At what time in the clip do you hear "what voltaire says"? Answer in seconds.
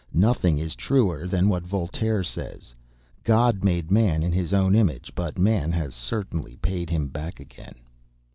1.47-2.73